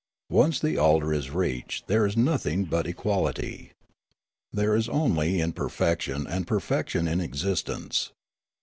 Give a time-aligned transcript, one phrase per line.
[0.31, 3.71] Once the altar is reached there is nothing but equality.
[4.51, 8.11] There is only imperfection and perfection in existence.